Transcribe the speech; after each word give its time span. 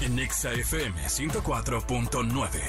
En 0.00 0.18
ExaFM 0.18 0.94
104.9. 1.06 2.60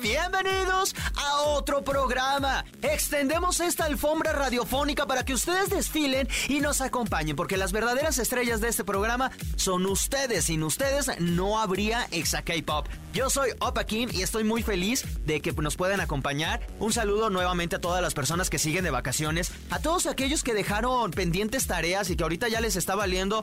Bienvenidos 0.00 0.94
a 1.16 1.42
otro 1.42 1.82
programa. 1.82 2.64
Extendemos 2.82 3.60
esta 3.60 3.84
alfombra 3.84 4.32
radiofónica 4.32 5.06
para 5.06 5.24
que 5.24 5.34
ustedes 5.34 5.70
desfilen 5.70 6.28
y 6.48 6.60
nos 6.60 6.80
acompañen, 6.80 7.36
porque 7.36 7.56
las 7.56 7.72
verdaderas 7.72 8.18
estrellas 8.18 8.60
de 8.60 8.68
este 8.68 8.84
programa 8.84 9.30
son 9.56 9.86
ustedes. 9.86 10.46
Sin 10.46 10.62
ustedes 10.62 11.10
no 11.20 11.60
habría 11.60 12.06
Exa 12.10 12.42
K-Pop. 12.42 12.86
Yo 13.12 13.30
soy 13.30 13.50
Opa 13.60 13.84
Kim 13.84 14.10
y 14.12 14.22
estoy 14.22 14.44
muy 14.44 14.62
feliz 14.62 15.04
de 15.24 15.40
que 15.40 15.52
nos 15.52 15.76
puedan 15.76 16.00
acompañar. 16.00 16.66
Un 16.78 16.92
saludo 16.92 17.30
nuevamente 17.30 17.76
a 17.76 17.80
todas 17.80 18.02
las 18.02 18.14
personas 18.14 18.50
que 18.50 18.58
siguen 18.58 18.84
de 18.84 18.90
vacaciones, 18.90 19.52
a 19.70 19.78
todos 19.78 20.06
aquellos 20.06 20.42
que 20.42 20.54
dejaron 20.54 21.10
pendientes 21.10 21.66
tareas 21.66 22.10
y 22.10 22.16
que 22.16 22.22
ahorita 22.22 22.48
ya 22.48 22.60
les 22.60 22.76
está 22.76 22.94
valiendo 22.94 23.42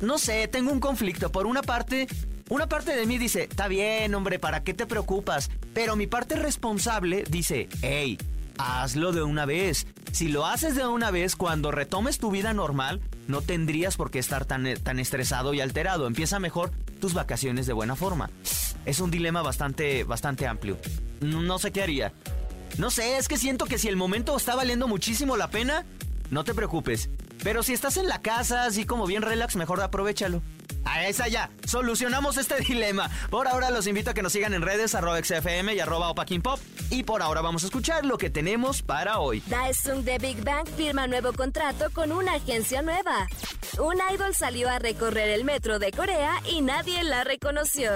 no 0.00 0.18
sé, 0.18 0.48
tengo 0.48 0.72
un 0.72 0.80
conflicto. 0.80 1.32
Por 1.32 1.46
una 1.46 1.62
parte, 1.62 2.06
una 2.48 2.68
parte 2.68 2.94
de 2.94 3.06
mí 3.06 3.18
dice, 3.18 3.44
está 3.44 3.68
bien, 3.68 4.14
hombre, 4.14 4.38
¿para 4.38 4.62
qué 4.62 4.74
te 4.74 4.86
preocupas? 4.86 5.50
Pero 5.74 5.96
mi 5.96 6.06
parte 6.06 6.36
responsable 6.36 7.24
dice, 7.28 7.68
hey, 7.82 8.18
hazlo 8.58 9.12
de 9.12 9.22
una 9.22 9.46
vez. 9.46 9.86
Si 10.12 10.28
lo 10.28 10.46
haces 10.46 10.74
de 10.74 10.86
una 10.86 11.10
vez, 11.10 11.36
cuando 11.36 11.70
retomes 11.70 12.18
tu 12.18 12.30
vida 12.30 12.52
normal, 12.52 13.00
no 13.26 13.42
tendrías 13.42 13.96
por 13.96 14.10
qué 14.10 14.18
estar 14.18 14.44
tan, 14.44 14.66
tan 14.82 14.98
estresado 14.98 15.54
y 15.54 15.60
alterado. 15.60 16.06
Empieza 16.06 16.38
mejor 16.38 16.70
tus 17.00 17.14
vacaciones 17.14 17.66
de 17.66 17.72
buena 17.72 17.96
forma. 17.96 18.30
Es 18.84 19.00
un 19.00 19.10
dilema 19.10 19.42
bastante, 19.42 20.04
bastante 20.04 20.46
amplio. 20.46 20.78
No, 21.20 21.58
sé 21.58 21.72
qué 21.72 21.82
haría. 21.82 22.12
No 22.78 22.90
sé, 22.90 23.16
es 23.16 23.28
que 23.28 23.36
siento 23.36 23.66
que 23.66 23.78
si 23.78 23.88
el 23.88 23.96
momento 23.96 24.36
está 24.36 24.54
valiendo 24.54 24.88
muchísimo 24.88 25.36
la 25.36 25.50
pena, 25.50 25.84
no 26.30 26.44
te 26.44 26.54
preocupes. 26.54 27.10
Pero 27.42 27.62
si 27.62 27.72
estás 27.72 27.96
en 27.96 28.08
la 28.08 28.20
casa, 28.20 28.64
así 28.64 28.84
como 28.84 29.06
bien 29.06 29.22
relax, 29.22 29.56
mejor 29.56 29.80
aprovechalo. 29.80 30.42
A 30.88 31.06
esa 31.06 31.28
ya, 31.28 31.50
solucionamos 31.66 32.38
este 32.38 32.56
dilema. 32.68 33.10
Por 33.30 33.46
ahora 33.46 33.70
los 33.70 33.86
invito 33.86 34.10
a 34.10 34.14
que 34.14 34.22
nos 34.22 34.32
sigan 34.32 34.54
en 34.54 34.62
redes 34.62 34.94
arroba 34.94 35.22
XFM 35.22 35.74
y 35.74 35.80
arroba 35.80 36.14
Pop. 36.14 36.58
Y 36.90 37.02
por 37.02 37.20
ahora 37.20 37.42
vamos 37.42 37.62
a 37.62 37.66
escuchar 37.66 38.06
lo 38.06 38.16
que 38.16 38.30
tenemos 38.30 38.80
para 38.82 39.18
hoy. 39.18 39.42
Daesung 39.46 40.02
de 40.02 40.18
Big 40.18 40.42
Bang 40.42 40.66
firma 40.76 41.06
nuevo 41.06 41.32
contrato 41.34 41.90
con 41.92 42.10
una 42.12 42.34
agencia 42.34 42.80
nueva. 42.80 43.26
Un 43.78 43.96
idol 44.12 44.34
salió 44.34 44.70
a 44.70 44.78
recorrer 44.78 45.28
el 45.28 45.44
metro 45.44 45.78
de 45.78 45.92
Corea 45.92 46.40
y 46.46 46.62
nadie 46.62 47.04
la 47.04 47.22
reconoció. 47.22 47.90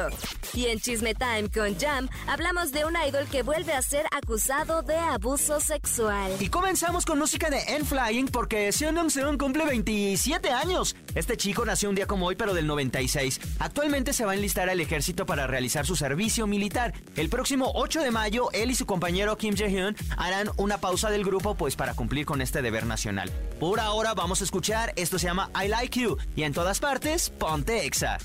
Y 0.55 0.67
en 0.67 0.79
Chisme 0.79 1.15
Time 1.15 1.49
con 1.49 1.79
Jam 1.79 2.09
hablamos 2.29 2.73
de 2.73 2.85
un 2.85 2.95
idol 3.09 3.27
que 3.31 3.43
vuelve 3.43 3.73
a 3.73 3.81
ser 3.81 4.05
acusado 4.13 4.83
de 4.83 4.97
abuso 4.97 5.61
sexual. 5.61 6.31
Y 6.41 6.49
comenzamos 6.51 7.07
con 7.07 7.19
música 7.19 7.49
de 7.49 7.59
N 7.75 7.85
Flying 7.87 8.29
porque 8.29 8.71
Seon 8.71 9.11
Seon 9.11 9.39
cumple 9.39 9.65
27 9.65 10.51
años. 10.51 10.95
Este 11.15 11.39
chico 11.39 11.65
nació 11.65 11.89
un 11.89 11.95
día 11.95 12.07
como 12.07 12.27
hoy 12.27 12.37
pero 12.37 12.53
del 12.53 12.67
96. 12.83 13.41
Actualmente 13.59 14.13
se 14.13 14.25
va 14.25 14.33
a 14.33 14.35
enlistar 14.35 14.69
al 14.69 14.81
ejército 14.81 15.27
para 15.27 15.47
realizar 15.47 15.87
su 15.87 15.97
servicio 15.97 16.47
militar. 16.47 16.93
El 17.17 17.29
próximo 17.29 17.71
8 17.75 18.03
de 18.03 18.11
mayo 18.11 18.51
él 18.53 18.71
y 18.71 18.75
su 18.75 18.87
compañero 18.87 19.37
Kim 19.37 19.55
Jae-hyun 19.55 19.97
harán 20.17 20.51
una 20.57 20.79
pausa 20.79 21.11
del 21.11 21.25
grupo 21.25 21.55
pues 21.55 21.77
para 21.77 21.95
cumplir 21.95 22.27
con 22.27 22.41
este 22.41 22.63
deber 22.63 22.87
nacional. 22.87 23.31
Por 23.61 23.81
ahora 23.81 24.15
vamos 24.15 24.41
a 24.41 24.45
escuchar, 24.45 24.93
esto 24.97 25.19
se 25.19 25.27
llama 25.27 25.51
I 25.63 25.69
Like 25.69 26.01
You 26.01 26.17
y 26.35 26.43
en 26.43 26.53
todas 26.53 26.81
partes 26.81 27.31
ponte 27.31 27.87
Exa. 27.87 28.19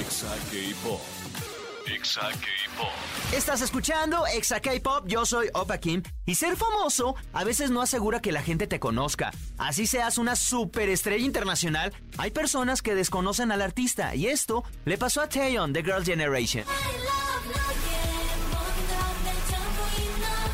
Exa 0.00 0.34
K-Pop. 0.50 1.00
Exa 1.86 2.30
K-Pop. 2.30 2.90
Estás 3.32 3.60
escuchando 3.60 4.26
Exa 4.26 4.60
K-Pop, 4.60 5.04
yo 5.06 5.24
soy 5.24 5.48
Opa 5.54 5.78
Kim 5.78 6.02
y 6.24 6.34
ser 6.34 6.56
famoso 6.56 7.14
a 7.32 7.44
veces 7.44 7.70
no 7.70 7.80
asegura 7.80 8.20
que 8.20 8.32
la 8.32 8.42
gente 8.42 8.66
te 8.66 8.80
conozca. 8.80 9.30
Así 9.56 9.86
seas 9.86 10.18
una 10.18 10.34
superestrella 10.34 11.24
internacional, 11.24 11.92
hay 12.18 12.32
personas 12.32 12.82
que 12.82 12.94
desconocen 12.94 13.52
al 13.52 13.62
artista 13.62 14.14
y 14.16 14.26
esto 14.26 14.64
le 14.84 14.98
pasó 14.98 15.20
a 15.20 15.28
Taeyeon 15.28 15.72
de 15.72 15.84
Girl 15.84 16.04
Generation. 16.04 16.64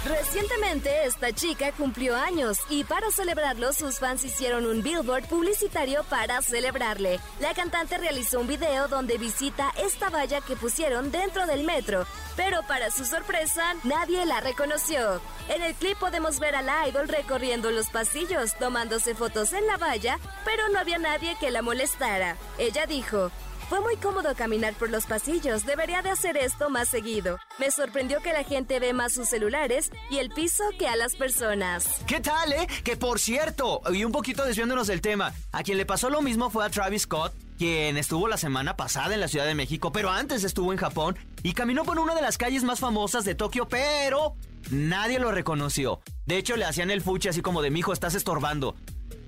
Recientemente 0.05 1.05
esta 1.05 1.33
chica 1.33 1.71
cumplió 1.71 2.17
años 2.17 2.59
y 2.69 2.83
para 2.83 3.13
celebrarlo 3.13 3.73
sus 3.73 4.01
fans 4.01 4.25
hicieron 4.25 4.67
un 4.67 4.83
billboard 4.83 5.27
publicitario 5.27 6.03
para 6.05 6.43
celebrarle. 6.43 7.21
La 7.39 7.55
cantante 7.55 7.99
realizó 7.99 8.41
un 8.41 8.49
video 8.49 8.89
donde 8.89 9.17
visita 9.17 9.71
esta 9.81 10.11
valla 10.11 10.41
que 10.41 10.57
pusieron 10.57 11.13
dentro 11.13 11.47
del 11.47 11.63
metro, 11.63 12.05
pero 12.35 12.63
para 12.67 12.91
su 12.91 13.05
sorpresa 13.05 13.77
nadie 13.85 14.27
la 14.27 14.41
reconoció. 14.41 15.21
En 15.49 15.63
el 15.63 15.75
clip 15.75 15.97
podemos 15.99 16.41
ver 16.41 16.57
a 16.57 16.63
la 16.63 16.89
idol 16.89 17.07
recorriendo 17.07 17.71
los 17.71 17.89
pasillos, 17.89 18.57
tomándose 18.59 19.15
fotos 19.15 19.53
en 19.53 19.69
la 19.69 19.77
valla, 19.77 20.19
pero 20.45 20.69
no 20.71 20.81
había 20.81 20.99
nadie 20.99 21.37
que 21.39 21.53
la 21.53 21.63
molestara. 21.63 22.37
Ella 22.59 22.87
dijo, 22.87 23.31
fue 23.73 23.81
muy 23.81 23.97
cómodo 23.97 24.35
caminar 24.35 24.75
por 24.75 24.91
los 24.91 25.07
pasillos, 25.07 25.65
debería 25.65 26.03
de 26.03 26.11
hacer 26.11 26.37
esto 26.37 26.69
más 26.69 26.91
seguido. 26.91 27.39
Me 27.59 27.71
sorprendió 27.71 28.21
que 28.21 28.35
la 28.35 28.45
gente 28.45 28.79
ve 28.79 28.93
más 28.93 29.15
sus 29.15 29.31
celulares 29.31 29.91
y 30.11 30.19
el 30.19 30.29
piso 30.29 30.63
que 30.79 30.89
a 30.89 30.95
las 30.95 31.17
personas. 31.17 31.87
¿Qué 32.07 32.21
tal, 32.21 32.53
eh? 32.53 32.67
Que 32.85 32.99
por 32.99 33.19
cierto, 33.19 33.81
y 33.91 34.05
un 34.05 34.13
poquito 34.13 34.45
desviándonos 34.45 34.89
del 34.89 35.01
tema, 35.01 35.33
a 35.53 35.63
quien 35.63 35.79
le 35.79 35.87
pasó 35.87 36.11
lo 36.11 36.21
mismo 36.21 36.51
fue 36.51 36.67
a 36.67 36.69
Travis 36.69 37.05
Scott, 37.05 37.33
quien 37.57 37.97
estuvo 37.97 38.29
la 38.29 38.37
semana 38.37 38.77
pasada 38.77 39.15
en 39.15 39.21
la 39.21 39.29
Ciudad 39.29 39.47
de 39.47 39.55
México, 39.55 39.91
pero 39.91 40.11
antes 40.11 40.45
estuvo 40.45 40.71
en 40.73 40.79
Japón 40.79 41.17
y 41.43 41.55
caminó 41.55 41.85
por 41.85 41.99
una 41.99 42.15
de 42.15 42.21
las 42.21 42.37
calles 42.37 42.65
más 42.65 42.79
famosas 42.79 43.25
de 43.25 43.35
Tokio, 43.35 43.69
pero 43.69 44.35
nadie 44.71 45.19
lo 45.19 45.33
reconoció. 45.33 46.03
De 46.27 46.37
hecho, 46.37 46.57
le 46.57 46.67
hacían 46.67 46.91
el 46.91 47.01
fuchi 47.01 47.31
así 47.31 47.41
como 47.41 47.63
de, 47.63 47.71
mijo, 47.71 47.95
estás 47.95 48.15
estorbando. 48.15 48.75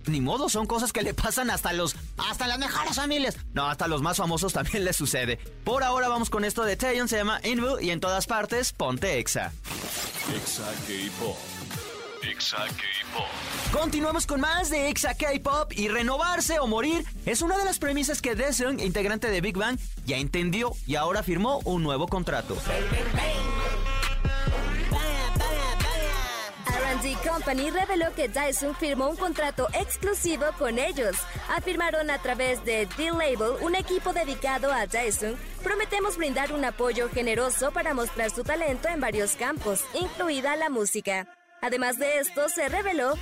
Ni 0.06 0.21
modo, 0.21 0.50
son 0.50 0.66
cosas 0.66 0.93
que 0.93 1.00
le 1.00 1.15
pasan 1.15 1.49
hasta 1.49 1.72
los. 1.72 1.97
Hasta 2.19 2.47
las 2.47 2.58
mejores 2.58 2.97
familias. 2.97 3.36
No, 3.52 3.66
hasta 3.66 3.88
los 3.88 4.02
más 4.02 4.16
famosos 4.16 4.52
también 4.52 4.84
les 4.84 4.97
sucede. 4.97 5.38
Por 5.64 5.82
ahora 5.84 6.08
vamos 6.08 6.30
con 6.30 6.44
esto 6.44 6.64
de 6.64 6.76
Taeyeon, 6.76 7.08
se 7.08 7.16
llama 7.16 7.41
Invu 7.44 7.78
y 7.80 7.91
en 7.91 8.00
todas 8.00 8.26
partes, 8.26 8.72
ponte 8.72 9.19
Exa. 9.19 9.52
Exa 10.34 10.70
K-Pop. 10.86 11.36
Exa 12.22 12.56
K-Pop. 12.56 13.26
Continuamos 13.72 14.26
con 14.26 14.41
más 14.41 14.70
de 14.70 14.88
Exa 14.88 15.14
K-Pop 15.14 15.72
y 15.72 15.88
renovarse 15.88 16.58
o 16.58 16.66
morir 16.66 17.04
es 17.26 17.42
una 17.42 17.58
de 17.58 17.64
las 17.64 17.78
premisas 17.78 18.22
que 18.22 18.34
Daesung, 18.34 18.81
integrante 18.81 19.31
de 19.31 19.41
Big 19.41 19.56
Bang, 19.56 19.78
ya 20.06 20.16
entendió 20.16 20.72
y 20.86 20.96
ahora 20.96 21.22
firmó 21.22 21.60
un 21.64 21.82
nuevo 21.82 22.06
contrato. 22.06 22.56
R&D 26.94 27.16
Company 27.28 27.71
reveló 27.71 28.15
que 28.15 28.28
Daesung 28.28 28.75
firmó 28.75 29.09
un 29.09 29.16
contrato 29.16 29.69
exclusivo 29.72 30.44
con 30.59 30.78
ellos. 30.78 31.16
Afirmaron 31.49 32.10
a 32.10 32.19
través 32.19 32.65
de 32.65 32.87
D-Label, 32.97 33.56
un 33.62 33.75
equipo 33.75 34.12
dedicado 34.12 34.72
a 34.72 34.87
Daesung, 34.87 35.37
prometemos 35.62 36.16
brindar 36.16 36.53
un 36.53 36.65
apoyo 36.65 37.09
generoso 37.09 37.72
para 37.72 37.94
mostrar 37.94 38.31
su 38.31 38.44
talento 38.44 38.88
en 38.88 39.00
varios 39.00 39.32
campos, 39.32 39.84
incluida 39.94 40.56
la 40.56 40.71
música. 40.71 41.27
Además 41.60 41.99
de 41.99 42.19
esto, 42.19 42.49
se 42.49 42.69
reveló 42.69 43.15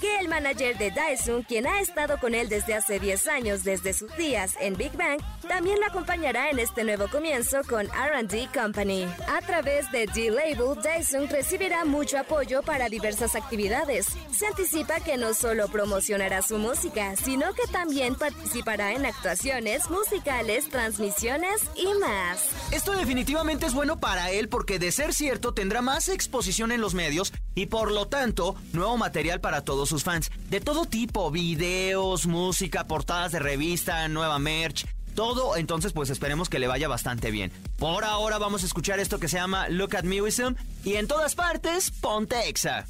que 0.00 0.18
el 0.18 0.28
manager 0.28 0.76
de 0.78 0.90
Daesung, 0.90 1.44
quien 1.44 1.66
ha 1.66 1.80
estado 1.80 2.18
con 2.18 2.34
él 2.34 2.48
desde 2.48 2.74
hace 2.74 2.98
10 2.98 3.26
años, 3.28 3.64
desde 3.64 3.92
sus 3.92 4.14
días 4.16 4.54
en 4.60 4.76
Big 4.76 4.92
Bang, 4.96 5.20
también 5.48 5.78
lo 5.80 5.86
acompañará 5.86 6.50
en 6.50 6.58
este 6.58 6.84
nuevo 6.84 7.08
comienzo 7.08 7.58
con 7.68 7.86
RD 7.86 8.52
Company. 8.52 9.06
A 9.28 9.40
través 9.40 9.90
de 9.92 10.06
D-Label, 10.06 10.80
Daesung 10.82 11.28
recibirá 11.30 11.84
mucho 11.84 12.18
apoyo 12.18 12.62
para 12.62 12.88
diversas 12.88 13.34
actividades. 13.34 14.06
Se 14.32 14.46
anticipa 14.46 15.00
que 15.00 15.16
no 15.16 15.34
solo 15.34 15.68
promocionará 15.68 16.42
su 16.42 16.58
música, 16.58 17.16
sino 17.16 17.52
que 17.54 17.66
también 17.70 18.14
participará 18.14 18.92
en 18.92 19.06
actuaciones, 19.06 19.90
musicales, 19.90 20.68
transmisiones 20.68 21.62
y 21.76 21.86
más. 21.98 22.48
Esto 22.72 22.92
definitivamente 22.92 23.66
es 23.66 23.74
bueno 23.74 24.00
para 24.00 24.30
él 24.30 24.48
porque 24.48 24.78
de 24.78 24.92
ser 24.92 25.14
cierto 25.14 25.54
tendrá 25.54 25.82
más 25.82 26.08
exposición 26.08 26.72
en 26.72 26.80
los 26.80 26.94
medios 26.94 27.32
y 27.54 27.66
por 27.66 27.90
lo 27.90 28.06
tanto 28.06 28.54
nuevo 28.72 28.96
material 28.96 29.40
para 29.40 29.62
todos 29.62 29.88
sus 29.88 30.04
fans. 30.04 30.30
De 30.50 30.60
todo 30.60 30.84
tipo, 30.84 31.30
videos, 31.30 32.26
música, 32.26 32.84
portadas 32.84 33.32
de 33.32 33.38
revista, 33.38 34.08
nueva 34.08 34.38
merch. 34.38 34.86
Todo, 35.14 35.56
entonces 35.56 35.92
pues 35.92 36.10
esperemos 36.10 36.48
que 36.48 36.58
le 36.58 36.66
vaya 36.66 36.88
bastante 36.88 37.30
bien. 37.30 37.52
Por 37.78 38.04
ahora 38.04 38.38
vamos 38.38 38.62
a 38.64 38.66
escuchar 38.66 38.98
esto 38.98 39.20
que 39.20 39.28
se 39.28 39.36
llama 39.36 39.68
Look 39.68 39.96
at 39.96 40.02
Me 40.02 40.20
Wisdom 40.20 40.56
y 40.84 40.94
en 40.94 41.06
todas 41.06 41.34
partes 41.34 41.90
ponte 41.90 42.48
Exa. 42.48 42.86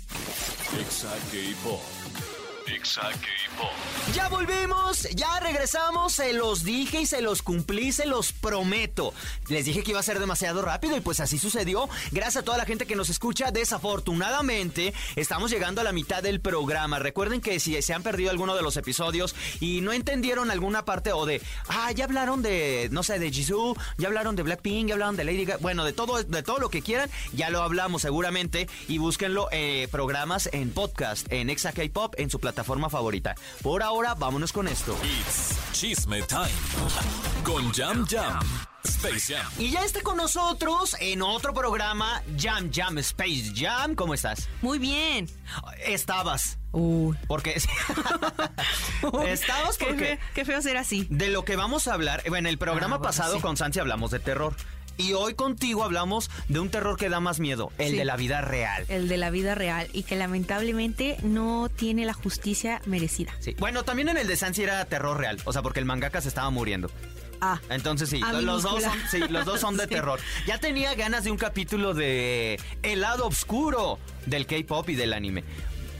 Exa 0.81 1.10
K-Pop. 1.31 2.03
Exa. 2.66 3.11
Ya 4.14 4.28
volvimos, 4.28 5.02
ya 5.14 5.38
regresamos, 5.40 6.14
se 6.14 6.32
los 6.32 6.64
dije 6.64 7.02
y 7.02 7.06
se 7.06 7.20
los 7.20 7.43
cumplí, 7.43 7.93
se 7.93 8.06
los 8.06 8.32
prometo. 8.32 9.12
Les 9.49 9.66
dije 9.66 9.82
que 9.82 9.90
iba 9.90 10.00
a 10.00 10.05
ser 10.05 10.19
demasiado 10.19 10.62
rápido 10.62 10.96
y 10.96 11.00
pues 11.00 11.20
así 11.20 11.38
sucedió. 11.38 11.88
Gracias 12.11 12.38
a 12.38 12.44
toda 12.44 12.56
la 12.56 12.64
gente 12.64 12.87
que 12.87 12.96
nos 12.96 13.11
escucha, 13.11 13.50
desafortunadamente 13.50 14.94
estamos 15.16 15.50
llegando 15.50 15.81
a 15.81 15.84
la 15.84 15.93
mitad 15.93 16.22
del 16.22 16.40
programa. 16.40 16.99
Recuerden 16.99 17.40
que 17.40 17.61
si 17.61 17.81
se 17.82 17.93
han 17.93 18.02
perdido 18.02 18.31
alguno 18.31 18.55
de 18.55 18.62
los 18.62 18.76
episodios 18.76 19.34
y 19.60 19.82
no 19.82 19.93
entendieron 19.93 20.50
alguna 20.50 20.84
parte 20.84 21.12
o 21.12 21.26
de, 21.26 21.43
ah, 21.69 21.93
ya 21.93 22.05
hablaron 22.05 22.40
de, 22.40 22.88
no 22.93 23.02
sé, 23.02 23.19
de 23.19 23.31
Jisoo, 23.31 23.76
ya 23.99 24.08
hablaron 24.08 24.37
de 24.37 24.43
Blackpink, 24.43 24.88
ya 24.88 24.94
hablaron 24.94 25.17
de 25.17 25.25
Lady 25.25 25.44
Gaga, 25.44 25.58
bueno, 25.60 25.84
de 25.84 25.93
todo, 25.93 26.22
de 26.22 26.43
todo 26.43 26.58
lo 26.58 26.70
que 26.70 26.82
quieran, 26.82 27.10
ya 27.32 27.50
lo 27.50 27.62
hablamos 27.62 28.02
seguramente 28.02 28.69
y 28.88 28.99
búsquenlo 28.99 29.49
eh, 29.52 29.88
programas 29.90 30.49
en 30.52 30.70
podcast, 30.70 31.31
en 31.31 31.50
Exa 31.50 31.72
K-Pop, 31.72 32.14
en 32.17 32.31
su 32.31 32.40
plataforma 32.40 32.53
favorita. 32.62 33.34
Por 33.62 33.82
ahora, 33.82 34.14
vámonos 34.14 34.52
con 34.52 34.68
esto. 34.68 34.96
It's 35.02 35.56
Chisme 35.72 36.22
Time. 36.22 36.48
Con 37.42 37.72
Jam 37.72 38.06
Jam. 38.06 38.38
Space 38.84 39.34
Jam. 39.34 39.50
Y 39.58 39.70
ya 39.70 39.82
está 39.82 40.02
con 40.02 40.18
nosotros 40.18 40.94
en 41.00 41.22
otro 41.22 41.54
programa, 41.54 42.22
Jam 42.38 42.70
Jam 42.72 42.98
Space 42.98 43.52
Jam. 43.56 43.94
¿Cómo 43.94 44.12
estás? 44.14 44.48
Muy 44.60 44.78
bien. 44.78 45.28
Estabas. 45.86 46.58
Uy. 46.72 47.16
Porque 47.26 47.54
estabas 49.26 49.78
Qué 49.78 49.86
porque 49.86 50.06
feo, 50.06 50.18
qué 50.34 50.44
feo 50.44 50.60
ser 50.62 50.76
así. 50.76 51.06
de 51.10 51.28
lo 51.28 51.44
que 51.44 51.56
vamos 51.56 51.88
a 51.88 51.94
hablar, 51.94 52.22
bueno, 52.28 52.48
en 52.48 52.52
el 52.52 52.58
programa 52.58 52.96
Ah, 52.96 52.98
bueno, 52.98 53.02
pasado 53.08 53.36
sí. 53.36 53.40
con 53.40 53.56
Santi 53.56 53.80
hablamos 53.80 54.10
de 54.10 54.18
terror. 54.18 54.54
Y 54.96 55.12
hoy 55.14 55.35
contigo 55.35 55.82
hablamos 55.85 56.31
de 56.49 56.61
un 56.61 56.70
terror 56.70 56.96
que 56.96 57.08
da 57.08 57.19
más 57.20 57.41
miedo, 57.41 57.73
el 57.79 57.91
Sí. 57.93 57.96
de 57.96 58.05
la 58.05 58.17
vida 58.17 58.41
real. 58.41 58.85
El 58.88 59.08
de 59.08 59.17
la 59.17 59.31
vida 59.31 59.55
real 59.55 59.88
y 59.93 60.05
que 60.05 60.17
lamentablemente 60.17 61.17
no 61.23 61.69
tiene 61.75 62.05
la 62.05 62.12
justicia 62.14 62.81
merecida. 62.87 63.32
Sí. 63.41 63.55
Bueno, 63.58 63.82
también 63.82 64.08
en 64.08 64.17
el 64.19 64.26
de 64.29 64.37
Sansi 64.37 64.62
era 64.62 64.85
terror 64.85 65.19
real, 65.19 65.38
o 65.44 65.52
sea, 65.52 65.62
porque 65.62 65.81
el 65.81 65.85
mangaka 65.87 66.20
se 66.20 66.29
estaba 66.29 66.50
muriendo. 66.50 66.91
Ah, 67.41 67.61
Entonces 67.69 68.08
sí, 68.08 68.20
A 68.25 68.32
los 68.41 68.62
dos, 68.62 68.82
son, 68.82 68.93
sí, 69.11 69.19
los 69.29 69.44
dos 69.44 69.61
son 69.61 69.76
de 69.76 69.82
Sí. 69.88 69.91
terror. 69.91 70.20
Ya 70.46 70.58
tenía 70.58 70.94
ganas 70.94 71.25
de 71.25 71.31
un 71.32 71.37
capítulo 71.37 71.93
de 71.93 72.58
El 72.82 73.00
lado 73.00 73.26
oscuro 73.26 73.99
del 74.26 74.46
K-pop 74.46 74.88
y 74.91 74.94
del 74.94 75.12
anime. 75.12 75.44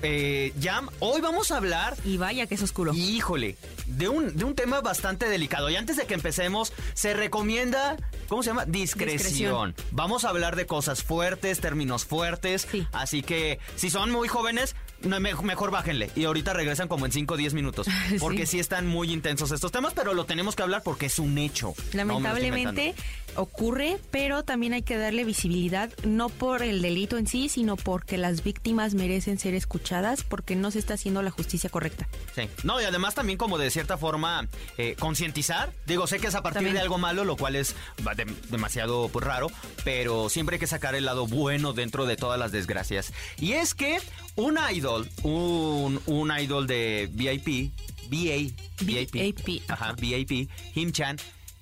Eh, 0.07 0.53
Jam, 0.63 0.89
hoy 1.01 1.21
vamos 1.23 1.51
a 1.51 1.57
hablar 1.57 1.97
y 2.05 2.19
vaya 2.19 2.47
que 2.47 2.55
es 2.57 2.63
oscuro. 2.63 2.93
Híjole, 2.95 3.57
de 3.87 4.09
un, 4.09 4.37
de 4.37 4.45
un 4.45 4.55
tema 4.55 4.81
bastante 4.83 5.29
delicado. 5.29 5.71
Y 5.71 5.77
antes 5.77 5.97
de 5.97 6.05
que 6.07 6.13
empecemos, 6.15 6.73
se 6.93 7.15
recomienda, 7.15 7.97
¿cómo 8.29 8.43
se 8.43 8.51
llama? 8.51 8.65
Discreción. 8.67 9.19
Discreción. 9.19 9.75
Vamos 9.91 10.25
a 10.25 10.29
hablar 10.31 10.57
de 10.57 10.67
cosas 10.67 11.03
fuertes, 11.03 11.61
términos 11.61 12.05
fuertes. 12.05 12.67
Sí. 12.71 12.87
Así 12.93 13.23
que 13.23 13.59
si 13.77 13.91
son 13.91 14.11
muy 14.11 14.29
jóvenes, 14.29 14.75
no, 15.03 15.21
me- 15.21 15.35
mejor 15.35 15.71
bájenle. 15.71 16.11
Y 16.17 16.25
ahorita 16.25 16.53
regresan 16.53 16.89
como 16.89 17.07
en 17.07 17.13
5 17.13 17.35
o 17.35 17.37
10 17.37 17.55
minutos. 17.55 17.87
Porque 18.21 18.47
sí. 18.47 18.59
están 18.59 18.87
muy 18.87 19.13
intensos 19.13 19.51
estos 19.53 19.73
temas, 19.73 19.93
pero 19.95 20.15
lo 20.15 20.25
tenemos 20.25 20.57
que 20.57 20.63
hablar 20.63 20.83
porque 20.83 21.07
es 21.07 21.19
un 21.19 21.37
hecho. 21.39 21.75
Lamentablemente. 21.93 22.95
Ocurre, 23.37 23.99
pero 24.11 24.43
también 24.43 24.73
hay 24.73 24.83
que 24.83 24.97
darle 24.97 25.25
visibilidad, 25.25 25.91
no 26.05 26.29
por 26.29 26.63
el 26.63 26.83
delito 26.83 27.19
en 27.19 27.27
sí, 27.27 27.49
sino 27.49 27.77
porque 27.77 28.17
las 28.19 28.43
víctimas 28.45 28.95
merecen 28.95 29.39
ser 29.39 29.55
escuchadas, 29.55 30.23
porque 30.25 30.57
no 30.57 30.71
se 30.71 30.79
está 30.79 30.95
haciendo 30.95 31.23
la 31.23 31.31
justicia 31.31 31.71
correcta. 31.71 32.09
Sí. 32.35 32.43
No, 32.63 32.81
y 32.81 32.85
además 32.85 33.15
también 33.15 33.39
como 33.39 33.59
de 33.59 33.71
cierta 33.71 33.99
forma 33.99 34.47
eh, 34.79 34.97
concientizar. 34.99 35.73
Digo, 35.87 36.07
sé 36.07 36.19
que 36.19 36.29
es 36.29 36.35
a 36.35 36.43
partir 36.43 36.59
También. 36.59 36.75
de 36.75 36.81
algo 36.81 36.99
malo, 36.99 37.25
lo 37.25 37.37
cual 37.37 37.57
es 37.57 37.75
va, 38.07 38.15
de- 38.15 38.27
demasiado 38.51 39.09
pues, 39.09 39.25
raro, 39.25 39.49
pero 39.85 40.29
siempre 40.29 40.57
hay 40.57 40.61
que 40.61 40.67
sacar 40.67 40.95
el 40.95 41.05
lado 41.05 41.27
bueno 41.27 41.73
dentro 41.73 42.07
de 42.07 42.17
todas 42.17 42.39
las 42.39 42.53
desgracias. 42.53 43.13
Y 43.41 43.53
es 43.53 43.75
que 43.75 43.99
un 44.37 44.59
idol, 44.73 45.09
un, 45.23 46.01
un 46.07 46.33
idol 46.39 46.67
de 46.67 47.09
VIP, 47.13 47.73
BA, 48.09 48.53
VIP, 48.81 49.13
VIP, 49.13 49.71
ajá. 49.71 49.93
VIP, 49.93 50.49
Him-chan, 50.75 51.17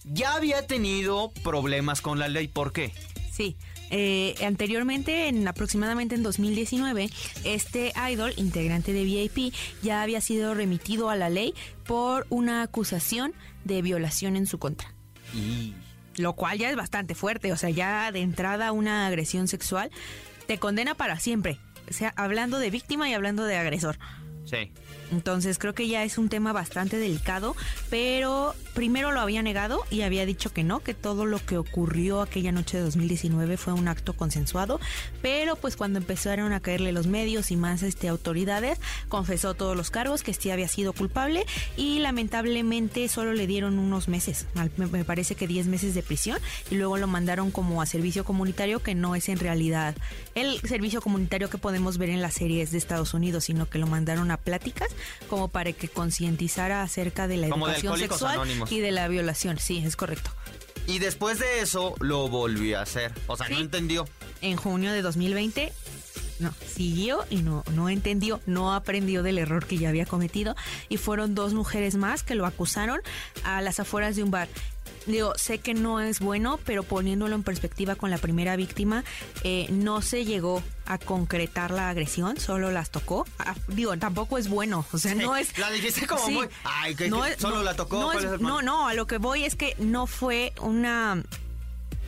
ya 0.04 0.34
había 0.34 0.66
tenido 0.66 1.32
problemas 1.43 2.00
con 2.00 2.19
la 2.19 2.28
ley. 2.28 2.49
¿Por 2.49 2.72
qué? 2.72 2.93
Sí. 3.31 3.56
eh, 3.90 4.34
anteriormente, 4.44 5.28
en 5.28 5.46
aproximadamente 5.46 6.14
en 6.14 6.22
2019, 6.22 7.10
este 7.44 7.93
idol, 8.10 8.32
integrante 8.37 8.93
de 8.93 9.04
VIP, 9.04 9.54
ya 9.82 10.02
había 10.02 10.20
sido 10.20 10.54
remitido 10.54 11.10
a 11.10 11.16
la 11.16 11.28
ley 11.28 11.54
por 11.84 12.26
una 12.31 12.62
acusación 12.62 13.34
de 13.64 13.82
violación 13.82 14.37
en 14.37 14.46
su 14.46 14.58
contra. 14.58 14.93
Y... 15.34 15.75
Lo 16.16 16.34
cual 16.34 16.58
ya 16.58 16.69
es 16.69 16.76
bastante 16.76 17.14
fuerte, 17.14 17.52
o 17.52 17.56
sea, 17.56 17.70
ya 17.70 18.12
de 18.12 18.20
entrada 18.20 18.72
una 18.72 19.06
agresión 19.06 19.48
sexual 19.48 19.90
te 20.46 20.58
condena 20.58 20.94
para 20.94 21.19
siempre. 21.19 21.58
O 21.88 21.93
sea, 21.93 22.12
hablando 22.16 22.58
de 22.58 22.70
víctima 22.70 23.08
y 23.08 23.14
hablando 23.14 23.44
de 23.44 23.56
agresor. 23.56 23.98
Sí. 24.44 24.70
Entonces 25.12 25.58
creo 25.58 25.74
que 25.74 25.88
ya 25.88 26.04
es 26.04 26.18
un 26.18 26.28
tema 26.28 26.52
bastante 26.52 26.98
delicado, 26.98 27.54
pero 27.90 28.54
primero 28.74 29.12
lo 29.12 29.20
había 29.20 29.42
negado 29.42 29.82
y 29.90 30.00
había 30.02 30.24
dicho 30.26 30.52
que 30.52 30.64
no, 30.64 30.80
que 30.80 30.94
todo 30.94 31.26
lo 31.26 31.38
que 31.44 31.58
ocurrió 31.58 32.22
aquella 32.22 32.50
noche 32.50 32.78
de 32.78 32.82
2019 32.84 33.56
fue 33.58 33.72
un 33.74 33.88
acto 33.88 34.14
consensuado, 34.14 34.80
pero 35.20 35.56
pues 35.56 35.76
cuando 35.76 35.98
empezaron 35.98 36.52
a 36.52 36.60
caerle 36.60 36.92
los 36.92 37.06
medios 37.06 37.50
y 37.50 37.56
más 37.56 37.82
este 37.82 38.08
autoridades, 38.08 38.78
confesó 39.08 39.54
todos 39.54 39.76
los 39.76 39.90
cargos, 39.90 40.22
que 40.22 40.32
sí 40.34 40.50
había 40.50 40.68
sido 40.68 40.92
culpable 40.92 41.44
y 41.76 41.98
lamentablemente 42.00 43.06
solo 43.08 43.34
le 43.34 43.46
dieron 43.46 43.78
unos 43.78 44.08
meses, 44.08 44.46
me- 44.76 45.04
parece 45.04 45.34
que 45.34 45.46
10 45.46 45.66
meses 45.66 45.94
de 45.94 46.02
prisión 46.02 46.38
y 46.70 46.76
luego 46.76 46.96
lo 46.96 47.06
mandaron 47.06 47.50
como 47.50 47.82
a 47.82 47.86
servicio 47.86 48.24
comunitario 48.24 48.82
que 48.82 48.94
no 48.94 49.14
es 49.14 49.28
en 49.28 49.38
realidad 49.38 49.94
el 50.34 50.58
servicio 50.60 51.00
comunitario 51.02 51.50
que 51.50 51.58
podemos 51.58 51.98
ver 51.98 52.08
en 52.08 52.22
las 52.22 52.34
series 52.34 52.72
de 52.72 52.78
Estados 52.78 53.12
Unidos, 53.14 53.44
sino 53.44 53.68
que 53.68 53.78
lo 53.78 53.86
mandaron 53.86 54.30
a 54.32 54.37
pláticas 54.37 54.88
como 55.29 55.49
para 55.49 55.73
que 55.73 55.88
concientizara 55.88 56.82
acerca 56.82 57.29
de 57.29 57.37
la 57.37 57.49
Como 57.49 57.69
educación 57.69 57.99
sexual 57.99 58.34
Anónimos. 58.34 58.73
y 58.73 58.81
de 58.81 58.93
la 58.93 59.08
violación. 59.08 59.58
Sí, 59.58 59.82
es 59.84 59.96
correcto. 59.96 60.31
Y 60.87 60.99
después 60.99 61.38
de 61.38 61.61
eso 61.61 61.94
lo 62.00 62.29
volvió 62.29 62.79
a 62.79 62.82
hacer. 62.82 63.12
O 63.29 63.37
sea, 63.37 63.49
no 63.49 63.58
entendió. 63.58 64.08
En 64.40 64.56
junio 64.56 64.93
de 64.93 65.02
2020 65.02 65.73
no, 66.40 66.52
siguió 66.67 67.25
y 67.31 67.37
no, 67.37 67.62
no 67.73 67.88
entendió, 67.88 68.40
no 68.46 68.75
aprendió 68.75 69.23
del 69.23 69.38
error 69.38 69.64
que 69.67 69.79
ya 69.79 69.90
había 69.90 70.06
cometido 70.06 70.56
y 70.88 70.96
fueron 70.96 71.34
dos 71.37 71.55
mujeres 71.55 71.94
más 71.94 72.25
que 72.25 72.34
lo 72.34 72.46
acusaron 72.46 73.00
a 73.44 73.61
las 73.62 73.79
afueras 73.79 74.17
de 74.17 74.25
un 74.25 74.31
bar. 74.32 74.49
Digo, 75.06 75.32
sé 75.37 75.58
que 75.58 75.75
no 75.75 76.00
es 76.00 76.20
bueno, 76.20 76.58
pero 76.64 76.82
poniéndolo 76.84 77.34
en 77.34 77.43
perspectiva 77.43 77.94
con 77.96 78.10
la 78.10 78.19
primera 78.19 78.54
víctima, 78.56 79.04
eh, 79.43 79.66
no 79.70 80.00
se 80.00 80.25
llegó 80.25 80.62
a 80.87 80.99
concretar 80.99 81.70
la 81.72 81.88
agresión, 81.88 82.38
solo 82.38 82.70
las 82.70 82.90
tocó. 82.90 83.26
Ah, 83.38 83.54
digo, 83.69 83.96
tampoco 83.96 84.38
es 84.38 84.49
bueno, 84.49 84.84
o 84.93 84.99
sea, 84.99 85.14
no 85.14 85.34
es... 85.37 85.56
La 85.58 85.70
dijiste 85.70 86.06
como 86.06 86.25
Sí. 86.26 86.32
muy. 86.34 86.49
Ay, 86.64 86.94
que, 86.94 87.08
No 87.10 87.25
es- 87.25 87.40
solo 87.40 87.56
no- 87.56 87.62
la 87.64 87.75
tocó. 87.75 88.12
No, 88.40 88.62
no, 88.62 88.87
a 88.88 88.94
lo 88.94 89.06
que 89.06 89.19
voy 89.19 89.44
es 89.44 89.56
que 89.56 89.75
no 89.78 90.06
fue 90.06 90.52
una. 90.60 91.22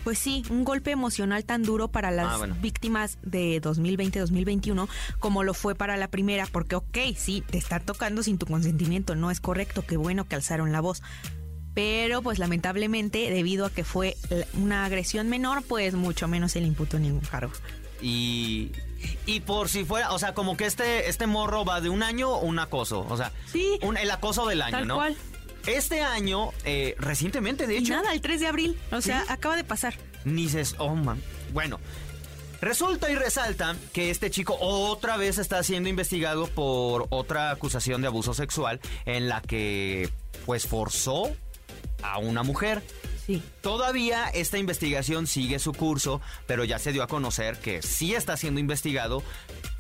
Pues 0.05 0.19
sí, 0.19 0.45
un 0.51 0.65
golpe 0.65 0.91
emocional 0.91 1.47
tan 1.47 1.63
duro 1.63 1.89
para 1.89 2.11
las 2.11 2.35
Ah, 2.35 2.37
bueno. 2.37 2.57
víctimas 2.61 3.17
de 3.23 3.59
2020-2021 3.63 4.87
como 5.19 5.43
lo 5.45 5.55
fue 5.55 5.75
para 5.75 5.97
la 5.97 6.09
primera, 6.09 6.47
porque 6.53 6.77
ok, 6.77 6.99
sí, 7.17 7.43
te 7.49 7.57
está 7.57 7.81
tocando 7.81 8.23
sin 8.23 8.37
tu 8.37 8.45
consentimiento, 8.45 9.15
no 9.15 9.31
es 9.31 9.41
correcto, 9.41 9.83
qué 9.87 9.97
bueno 9.97 10.27
que 10.29 10.35
alzaron 10.37 10.73
la 10.73 10.81
voz. 10.81 11.03
Pero 11.75 12.23
pues 12.23 12.39
lamentablemente, 12.39 13.31
debido 13.31 13.67
a 13.67 13.71
que 13.71 13.83
fue 13.85 14.17
una 14.55 14.85
agresión 14.85 15.29
menor, 15.29 15.63
pues 15.63 15.95
mucho 15.95 16.29
menos 16.29 16.53
se 16.53 16.61
le 16.61 16.67
imputó 16.69 16.99
ningún 16.99 17.21
cargo. 17.21 17.53
Y. 18.01 18.71
Y 19.27 19.41
por 19.41 19.69
si 19.69 19.85
fuera, 19.85 20.13
o 20.13 20.19
sea, 20.19 20.33
como 20.33 20.57
que 20.57 20.65
este, 20.65 21.11
este 21.11 21.27
morro 21.27 21.65
va 21.67 21.81
de 21.83 21.91
un 21.91 22.03
año 22.03 22.39
un 22.39 22.59
acoso. 22.59 23.05
O 23.09 23.17
sea, 23.19 23.33
Sí. 23.53 23.79
un- 23.83 23.99
el 23.99 24.11
acoso 24.11 24.47
del 24.47 24.63
año, 24.63 24.79
Tal 24.79 24.87
¿no? 24.87 24.95
cual. 24.97 25.17
Este 25.67 26.01
año, 26.01 26.51
eh, 26.65 26.95
recientemente, 26.99 27.67
de 27.67 27.75
Y 27.75 27.79
hecho, 27.79 27.95
nada, 27.95 28.13
el 28.15 28.21
3 28.23 28.41
de 28.41 28.47
abril, 28.47 28.79
o 28.93 29.01
sea, 29.03 29.23
Sí. 29.23 29.27
acaba 29.31 29.57
de 29.57 29.65
pasar. 29.65 29.95
ni 30.25 30.49
se. 30.49 30.63
Oh, 30.79 30.95
man. 30.95 31.21
Bueno. 31.53 31.79
Resulta 32.63 33.11
y 33.11 33.15
resalta 33.15 33.77
que 33.93 34.09
este 34.11 34.31
chico 34.31 34.57
otra 34.59 35.19
vez 35.19 35.37
está 35.37 35.63
siendo 35.63 35.91
investigado 35.91 36.47
por 36.47 37.07
otra 37.11 37.51
acusación 37.51 38.01
de 38.01 38.07
abuso 38.07 38.33
sexual 38.33 38.81
en 39.05 39.29
la 39.29 39.43
que 39.43 40.09
pues 40.47 40.67
forzó 40.67 41.31
a 42.05 42.19
una 42.19 42.43
mujer. 42.43 42.83
Sí. 43.27 43.43
Todavía 43.63 44.29
esta 44.29 44.59
investigación 44.59 45.27
sigue 45.27 45.59
su 45.59 45.73
curso, 45.73 46.21
pero 46.47 46.65
ya 46.65 46.79
se 46.79 46.93
dio 46.93 47.03
a 47.03 47.07
conocer 47.07 47.59
que 47.59 47.81
sí 47.81 48.15
está 48.15 48.37
siendo 48.37 48.61
investigado 48.61 49.23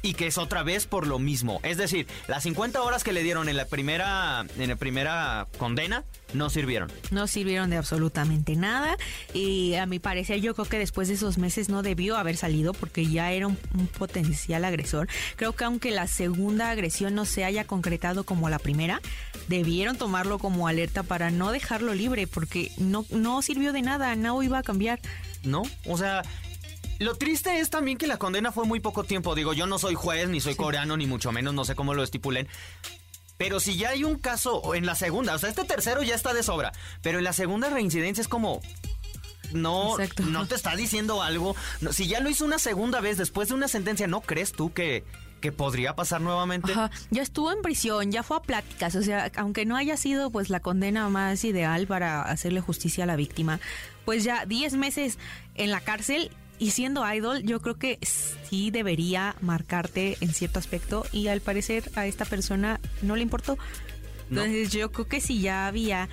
y 0.04 0.12
que 0.12 0.26
es 0.26 0.36
otra 0.36 0.62
vez 0.62 0.86
por 0.86 1.06
lo 1.06 1.18
mismo. 1.18 1.60
Es 1.62 1.78
decir, 1.78 2.06
las 2.28 2.42
50 2.42 2.80
horas 2.82 3.02
que 3.02 3.14
le 3.14 3.22
dieron 3.22 3.48
en 3.48 3.56
la 3.56 3.64
primera, 3.64 4.44
en 4.58 4.68
la 4.68 4.76
primera 4.76 5.48
condena 5.56 6.04
no 6.34 6.50
sirvieron. 6.50 6.92
No 7.10 7.26
sirvieron 7.26 7.70
de 7.70 7.78
absolutamente 7.78 8.54
nada 8.54 8.98
y 9.32 9.74
a 9.74 9.86
mi 9.86 9.98
parecer 9.98 10.42
yo 10.42 10.54
creo 10.54 10.66
que 10.66 10.78
después 10.78 11.08
de 11.08 11.14
esos 11.14 11.38
meses 11.38 11.70
no 11.70 11.82
debió 11.82 12.18
haber 12.18 12.36
salido 12.36 12.74
porque 12.74 13.06
ya 13.06 13.32
era 13.32 13.46
un, 13.46 13.56
un 13.72 13.86
potencial 13.86 14.66
agresor. 14.66 15.08
Creo 15.36 15.54
que 15.54 15.64
aunque 15.64 15.90
la 15.90 16.06
segunda 16.06 16.70
agresión 16.70 17.14
no 17.14 17.24
se 17.24 17.46
haya 17.46 17.64
concretado 17.64 18.24
como 18.24 18.50
la 18.50 18.58
primera, 18.58 19.00
debieron 19.48 19.96
tomarlo 19.96 20.38
como 20.38 20.68
alerta 20.68 21.02
para 21.02 21.30
no 21.30 21.50
dejarlo 21.50 21.94
libre 21.94 22.26
porque 22.26 22.70
no, 22.76 23.06
no 23.08 23.40
sirvió 23.40 23.72
de 23.72 23.80
nada, 23.80 24.16
no 24.16 24.42
iba 24.42 24.58
a 24.58 24.62
cambiar. 24.62 25.00
¿No? 25.44 25.62
O 25.86 25.98
sea, 25.98 26.22
lo 26.98 27.14
triste 27.16 27.60
es 27.60 27.70
también 27.70 27.98
que 27.98 28.06
la 28.06 28.18
condena 28.18 28.52
fue 28.52 28.64
muy 28.64 28.80
poco 28.80 29.04
tiempo. 29.04 29.34
Digo, 29.34 29.52
yo 29.52 29.66
no 29.66 29.78
soy 29.78 29.94
juez, 29.94 30.28
ni 30.28 30.40
soy 30.40 30.54
coreano, 30.54 30.96
ni 30.96 31.06
mucho 31.06 31.32
menos, 31.32 31.54
no 31.54 31.64
sé 31.64 31.74
cómo 31.74 31.94
lo 31.94 32.02
estipulen. 32.02 32.48
Pero 33.36 33.58
si 33.58 33.76
ya 33.76 33.90
hay 33.90 34.04
un 34.04 34.18
caso 34.18 34.74
en 34.74 34.86
la 34.86 34.94
segunda, 34.94 35.34
o 35.34 35.38
sea, 35.38 35.48
este 35.48 35.64
tercero 35.64 36.02
ya 36.02 36.14
está 36.14 36.32
de 36.32 36.42
sobra, 36.42 36.72
pero 37.02 37.18
en 37.18 37.24
la 37.24 37.32
segunda 37.32 37.68
reincidencia 37.68 38.22
es 38.22 38.28
como 38.28 38.60
no, 39.52 39.96
no 40.26 40.46
te 40.46 40.54
está 40.54 40.76
diciendo 40.76 41.22
algo. 41.22 41.56
si 41.90 42.06
ya 42.06 42.20
lo 42.20 42.30
hizo 42.30 42.44
una 42.44 42.58
segunda 42.58 43.00
vez 43.00 43.16
después 43.16 43.48
de 43.48 43.54
una 43.54 43.68
sentencia, 43.68 44.06
¿no 44.06 44.20
crees 44.20 44.52
tú 44.52 44.72
que, 44.72 45.04
que 45.40 45.52
podría 45.52 45.94
pasar 45.94 46.20
nuevamente? 46.20 46.72
Ya 47.10 47.22
estuvo 47.22 47.52
en 47.52 47.62
prisión, 47.62 48.12
ya 48.12 48.22
fue 48.22 48.36
a 48.36 48.40
pláticas, 48.40 48.94
o 48.94 49.02
sea, 49.02 49.30
aunque 49.36 49.66
no 49.66 49.76
haya 49.76 49.96
sido 49.96 50.30
pues 50.30 50.48
la 50.48 50.60
condena 50.60 51.08
más 51.08 51.44
ideal 51.44 51.86
para 51.86 52.22
hacerle 52.22 52.60
justicia 52.60 53.04
a 53.04 53.06
la 53.06 53.16
víctima, 53.16 53.60
pues 54.04 54.24
ya 54.24 54.46
10 54.46 54.74
meses 54.74 55.18
en 55.54 55.70
la 55.70 55.80
cárcel 55.80 56.30
y 56.58 56.70
siendo 56.70 57.04
idol, 57.12 57.42
yo 57.42 57.60
creo 57.60 57.76
que 57.76 57.98
sí 58.02 58.70
debería 58.70 59.36
marcarte 59.40 60.16
en 60.20 60.32
cierto 60.32 60.58
aspecto 60.58 61.06
y 61.12 61.28
al 61.28 61.40
parecer 61.40 61.90
a 61.94 62.06
esta 62.06 62.24
persona 62.24 62.80
no 63.02 63.16
le 63.16 63.22
importó. 63.22 63.58
Entonces 64.30 64.72
yo 64.72 64.90
creo 64.90 65.06
que 65.06 65.20
si 65.20 65.40
ya 65.40 65.66
había 65.66 66.08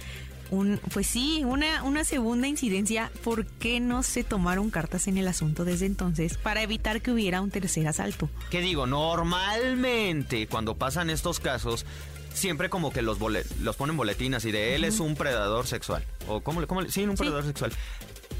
un, 0.50 0.80
pues 0.94 1.08
sí, 1.08 1.44
una, 1.46 1.84
una 1.84 2.04
segunda 2.04 2.48
incidencia, 2.48 3.12
¿por 3.24 3.46
qué 3.46 3.80
no 3.80 4.04
se 4.04 4.24
tomaron 4.24 4.70
cartas 4.70 5.08
en 5.08 5.18
el 5.18 5.28
asunto 5.28 5.64
desde 5.64 5.86
entonces 5.86 6.38
para 6.38 6.62
evitar 6.62 7.02
que 7.02 7.12
hubiera 7.12 7.42
un 7.42 7.52
tercer 7.52 7.88
asalto? 7.88 8.30
¿Qué 8.50 8.60
digo? 8.60 8.86
Normalmente 8.86 10.48
cuando 10.48 10.76
pasan 10.76 11.10
estos 11.10 11.40
casos, 11.40 11.86
siempre 12.34 12.70
como 12.70 12.92
que 12.92 13.02
los, 13.02 13.18
los 13.62 13.76
ponen 13.76 13.96
boletinas 13.96 14.44
y 14.46 14.52
de 14.52 14.76
él 14.76 14.84
es 14.84 15.00
un 15.00 15.16
predador 15.16 15.68
sexual. 15.68 16.04
O 16.28 16.42
cómo, 16.42 16.66
cómo 16.68 16.84
sí, 16.84 17.04
un 17.04 17.16
predador 17.16 17.46
sexual. 17.46 17.72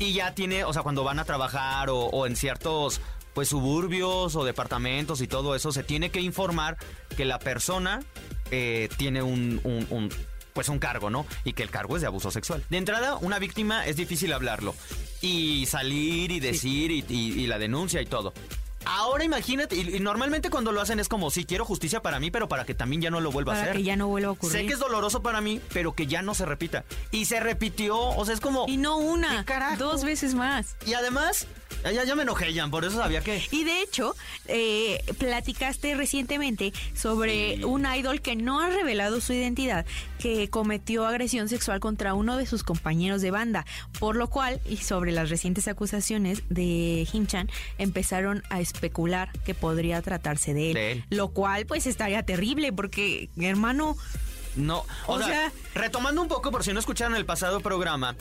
Y 0.02 0.14
ya 0.14 0.34
tiene, 0.34 0.64
o 0.64 0.74
sea, 0.74 0.82
cuando 0.82 1.04
van 1.04 1.20
a 1.20 1.26
trabajar 1.26 1.90
o, 1.92 2.26
en 2.26 2.36
ciertos 2.36 3.02
pues 3.36 3.50
suburbios 3.50 4.36
o 4.36 4.44
departamentos 4.44 5.22
y 5.22 5.28
todo 5.28 5.56
eso, 5.56 5.72
se 5.72 5.84
tiene 5.84 6.10
que 6.10 6.20
informar 6.20 6.76
que 7.16 7.24
la 7.24 7.38
persona 7.38 8.00
eh, 8.50 8.90
tiene 8.98 9.22
un, 9.22 9.62
un, 9.64 10.10
pues 10.54 10.70
un 10.70 10.80
cargo, 10.80 11.12
¿no? 11.12 11.28
Y 11.44 11.54
que 11.54 11.62
el 11.62 11.70
cargo 11.70 11.98
es 11.98 12.02
de 12.02 12.08
abuso 12.08 12.32
sexual. 12.32 12.64
De 12.72 12.78
entrada, 12.78 13.16
una 13.18 13.38
víctima 13.38 13.86
es 13.86 13.96
difícil 13.96 14.34
hablarlo 14.34 14.74
y 15.22 15.68
salir 15.68 16.32
y 16.32 16.40
decir 16.40 16.90
y, 16.92 17.46
la 17.46 17.60
denuncia 17.60 18.02
y 18.02 18.08
todo. 18.08 18.34
Ahora 18.94 19.24
imagínate, 19.24 19.76
y, 19.78 20.00
normalmente 20.00 20.50
cuando 20.50 20.72
lo 20.72 20.82
hacen 20.82 21.00
es 21.00 21.08
como, 21.08 21.32
sí, 21.32 21.46
quiero 21.46 21.64
justicia 21.64 22.02
para 22.02 22.20
mí, 22.20 22.30
pero 22.30 22.50
para 22.50 22.66
que 22.66 22.74
también 22.74 23.02
ya 23.02 23.10
no 23.10 23.22
lo 23.22 23.32
vuelva 23.32 23.54
a 23.54 23.62
hacer. 23.62 23.78
que 23.78 23.84
ya 23.84 23.96
no 23.96 24.08
vuelva 24.08 24.30
a 24.30 24.32
ocurrir. 24.32 24.60
Sé 24.60 24.66
que 24.66 24.74
es 24.74 24.80
doloroso 24.80 25.22
para 25.22 25.40
mí, 25.40 25.62
pero 25.74 25.94
que 25.94 26.08
ya 26.08 26.22
no 26.22 26.34
se 26.34 26.46
repita. 26.46 26.84
Y 27.10 27.26
se 27.26 27.40
repitió, 27.40 27.98
o 27.98 28.26
sea, 28.26 28.34
es 28.34 28.42
como... 28.42 28.66
Y 28.68 28.76
no 28.78 28.98
una, 28.98 29.46
dos 29.78 30.04
veces 30.04 30.36
más. 30.36 30.76
Y 30.86 30.94
además, 30.94 31.48
ya, 31.84 32.04
ya 32.04 32.16
me 32.16 32.24
enojé, 32.24 32.54
Jan, 32.54 32.72
por 32.72 32.86
eso 32.86 32.98
sabía 32.98 33.22
que... 33.22 33.42
Y 33.52 33.64
de 33.64 33.82
hecho, 33.82 34.16
eh, 34.48 35.04
platicaste 35.18 35.96
recientemente 35.96 36.74
sobre 36.94 37.66
un 37.66 37.86
idol 37.86 38.22
que 38.22 38.36
no 38.36 38.60
ha 38.60 38.70
revelado 38.70 39.22
su 39.22 39.34
identidad, 39.34 39.86
que 40.20 40.50
cometió 40.50 41.06
agresión 41.06 41.50
sexual 41.50 41.80
contra 41.80 42.14
uno 42.14 42.38
de 42.38 42.46
sus 42.46 42.64
compañeros 42.64 43.22
de 43.22 43.32
banda, 43.32 43.66
por 44.00 44.16
lo 44.16 44.30
cual, 44.30 44.62
y 44.70 44.78
sobre 44.78 45.12
las 45.12 45.30
recientes 45.30 45.68
acusaciones 45.68 46.44
de 46.50 47.08
Him-chan, 47.12 47.50
empezaron 47.78 48.44
a 48.50 48.62
especular 48.62 49.32
que 49.46 49.54
podría 49.54 50.02
tratarse 50.02 50.54
de 50.54 50.72
él, 50.72 51.06
Lo 51.10 51.30
cual, 51.30 51.66
pues, 51.66 51.88
estaría 51.88 52.24
terrible, 52.24 52.72
porque, 52.72 53.30
hermano... 53.38 53.98
No, 54.56 54.86
o, 55.08 55.18
sea, 55.18 55.50
retomando 55.74 56.22
un 56.22 56.28
poco, 56.28 56.52
por 56.52 56.64
si 56.64 56.74
no 56.74 56.80
escucharon 56.80 57.16
el 57.16 57.26
pasado 57.26 57.62
programa, 57.62 58.18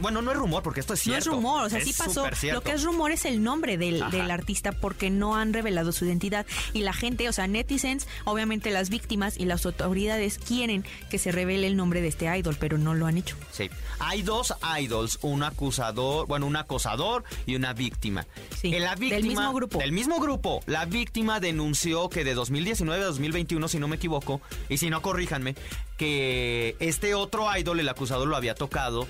bueno, 0.00 0.22
no 0.22 0.30
es 0.30 0.36
rumor, 0.36 0.62
porque 0.62 0.80
esto 0.80 0.94
es 0.94 1.00
cierto. 1.00 1.30
No 1.30 1.36
es 1.36 1.36
rumor, 1.36 1.64
o 1.64 1.70
sea, 1.70 1.80
sí 1.80 1.92
pasó. 1.96 2.26
Lo 2.52 2.62
que 2.62 2.72
es 2.72 2.82
rumor 2.82 3.10
es 3.10 3.24
el 3.24 3.42
nombre 3.42 3.78
del, 3.78 4.02
artista 4.30 4.72
porque 4.72 5.10
no 5.10 5.36
han 5.36 5.52
revelado 5.52 5.92
su 5.92 6.04
identidad. 6.04 6.46
Y 6.72 6.80
la 6.80 6.92
gente, 6.92 7.28
o 7.28 7.32
sea, 7.32 7.46
netizens, 7.46 8.06
obviamente 8.24 8.70
las 8.70 8.90
víctimas 8.90 9.38
y 9.38 9.44
las 9.44 9.64
autoridades 9.66 10.38
quieren 10.38 10.84
que 11.10 11.18
se 11.18 11.32
revele 11.32 11.66
el 11.66 11.76
nombre 11.76 12.00
de 12.00 12.08
este 12.08 12.26
idol, 12.36 12.56
pero 12.58 12.78
no 12.78 12.94
lo 12.94 13.06
han 13.06 13.16
hecho. 13.16 13.36
Sí. 13.52 13.70
Hay 14.00 14.22
dos 14.22 14.54
idols, 14.80 15.18
un 15.22 15.42
acusador, 15.42 16.26
bueno, 16.26 16.46
un 16.46 16.56
acosador 16.56 17.24
y 17.46 17.56
una 17.56 17.72
víctima. 17.72 18.26
Sí. 18.60 18.70
La 18.70 18.94
víctima, 18.94 19.16
del 19.16 19.26
mismo 19.26 19.52
grupo. 19.52 19.78
Del 19.78 19.92
mismo 19.92 20.20
grupo. 20.20 20.60
La 20.66 20.84
víctima 20.84 21.40
denunció 21.40 22.08
que 22.08 22.24
de 22.24 22.34
2019 22.34 23.02
a 23.02 23.06
2021, 23.06 23.68
si 23.68 23.78
no 23.78 23.88
me 23.88 23.96
equivoco, 23.96 24.40
y 24.68 24.78
si 24.78 24.90
no, 24.90 25.02
corríjanme, 25.02 25.54
que 25.96 26.76
este 26.78 27.14
otro 27.14 27.48
idol, 27.56 27.80
el 27.80 27.88
acusador, 27.88 28.28
lo 28.28 28.36
había 28.36 28.54
tocado 28.54 29.06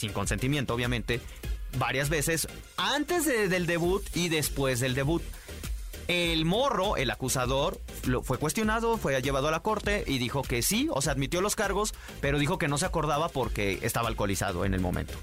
sin 0.00 0.12
consentimiento 0.12 0.74
obviamente, 0.74 1.20
varias 1.78 2.08
veces 2.08 2.48
antes 2.76 3.26
del 3.26 3.66
debut 3.66 4.02
y 4.14 4.28
después 4.28 4.80
del 4.80 4.94
debut. 4.94 5.22
El 6.08 6.44
morro, 6.44 6.96
el 6.96 7.08
acusador, 7.10 7.80
lo, 8.04 8.22
fue 8.22 8.38
cuestionado, 8.38 8.96
fue 8.96 9.20
llevado 9.22 9.46
a 9.46 9.52
la 9.52 9.60
corte 9.60 10.02
y 10.08 10.18
dijo 10.18 10.42
que 10.42 10.60
sí, 10.62 10.88
o 10.90 11.00
sea, 11.02 11.12
admitió 11.12 11.40
los 11.40 11.54
cargos, 11.54 11.94
pero 12.20 12.40
dijo 12.40 12.58
que 12.58 12.66
no 12.66 12.78
se 12.78 12.86
acordaba 12.86 13.28
porque 13.28 13.78
estaba 13.82 14.08
alcoholizado 14.08 14.64
en 14.64 14.74
el 14.74 14.80
momento. 14.80 15.14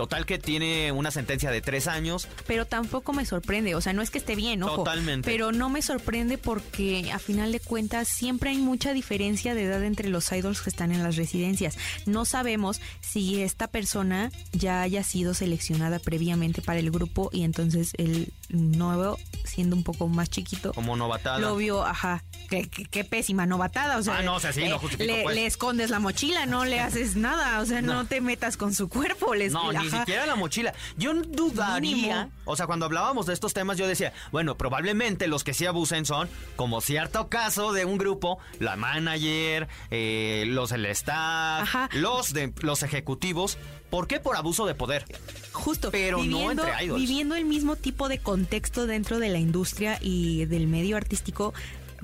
Total 0.00 0.24
que 0.24 0.38
tiene 0.38 0.92
una 0.92 1.10
sentencia 1.10 1.50
de 1.50 1.60
tres 1.60 1.86
años. 1.86 2.26
Pero 2.46 2.64
tampoco 2.64 3.12
me 3.12 3.26
sorprende, 3.26 3.74
o 3.74 3.82
sea, 3.82 3.92
no 3.92 4.00
es 4.00 4.08
que 4.08 4.16
esté 4.16 4.34
bien, 4.34 4.62
ojo. 4.62 4.76
Totalmente. 4.76 5.30
Pero 5.30 5.52
no 5.52 5.68
me 5.68 5.82
sorprende 5.82 6.38
porque 6.38 7.12
a 7.12 7.18
final 7.18 7.52
de 7.52 7.60
cuentas 7.60 8.08
siempre 8.08 8.48
hay 8.48 8.56
mucha 8.56 8.94
diferencia 8.94 9.54
de 9.54 9.64
edad 9.64 9.84
entre 9.84 10.08
los 10.08 10.32
idols 10.32 10.62
que 10.62 10.70
están 10.70 10.92
en 10.92 11.02
las 11.02 11.16
residencias. 11.16 11.76
No 12.06 12.24
sabemos 12.24 12.80
si 13.02 13.42
esta 13.42 13.66
persona 13.66 14.32
ya 14.52 14.80
haya 14.80 15.02
sido 15.04 15.34
seleccionada 15.34 15.98
previamente 15.98 16.62
para 16.62 16.80
el 16.80 16.90
grupo 16.90 17.28
y 17.30 17.42
entonces 17.42 17.92
el 17.98 18.32
nuevo, 18.50 19.18
siendo 19.44 19.76
un 19.76 19.84
poco 19.84 20.08
más 20.08 20.30
chiquito, 20.30 20.72
como 20.72 20.96
novatada. 20.96 21.38
Lo 21.38 21.56
vio, 21.56 21.84
ajá, 21.84 22.24
qué, 22.48 23.04
pésima 23.04 23.46
novatada, 23.46 23.98
o 23.98 24.02
sea, 24.02 24.18
ah, 24.18 24.22
no, 24.22 24.36
o 24.36 24.40
sea 24.40 24.52
sí, 24.52 24.68
no 24.68 24.80
le, 24.98 25.22
pues. 25.22 25.36
le, 25.36 25.46
escondes 25.46 25.90
la 25.90 26.00
mochila, 26.00 26.46
no 26.46 26.64
le 26.64 26.80
haces 26.80 27.16
nada, 27.16 27.60
o 27.60 27.66
sea, 27.66 27.80
no, 27.82 28.06
te 28.06 28.20
metas 28.20 28.56
con 28.56 28.74
su 28.74 28.88
cuerpo, 28.88 29.34
les 29.34 29.52
No, 29.52 29.72
ni 29.72 29.88
siquiera 29.88 30.26
la 30.26 30.36
mochila. 30.36 30.74
Yo 30.96 31.14
dudaría, 31.14 32.30
o 32.44 32.56
sea, 32.56 32.66
cuando 32.66 32.86
hablábamos 32.86 33.26
de 33.26 33.34
estos 33.34 33.54
temas 33.54 33.78
yo 33.78 33.86
decía, 33.86 34.12
bueno, 34.32 34.56
probablemente 34.56 35.26
los 35.28 35.44
que 35.44 35.54
sí 35.54 35.66
abusen 35.66 36.04
son 36.04 36.28
como 36.56 36.80
cierto 36.80 37.28
caso 37.28 37.72
de 37.72 37.84
un 37.84 37.98
grupo, 37.98 38.38
la 38.58 38.76
manager, 38.76 39.68
eh, 39.90 40.44
los 40.48 40.70
del 40.70 40.86
staff, 40.86 41.74
los 41.92 42.32
de 42.32 42.52
los 42.62 42.82
ejecutivos, 42.82 43.58
¿por 43.90 44.06
qué 44.06 44.20
por 44.20 44.36
abuso 44.36 44.66
de 44.66 44.74
poder? 44.74 45.04
Justo, 45.52 45.90
pero 45.90 46.18
viviendo, 46.20 46.62
no 46.62 46.68
entre 46.68 46.84
idols. 46.84 47.00
Viviendo 47.00 47.34
el 47.34 47.44
mismo 47.44 47.76
tipo 47.76 48.08
de 48.08 48.18
contexto 48.18 48.86
dentro 48.86 49.18
de 49.18 49.28
la 49.28 49.38
industria 49.38 49.98
y 50.00 50.46
del 50.46 50.66
medio 50.68 50.96
artístico, 50.96 51.52